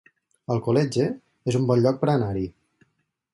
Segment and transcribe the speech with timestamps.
[0.53, 1.05] Alcoletge
[1.53, 2.47] es un bon lloc per anar-hi